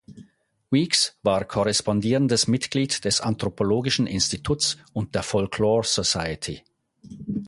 [0.71, 6.63] Weeks war korrespondierendes Mitglied des Anthropologischen Instituts und der Folk-Lore Society.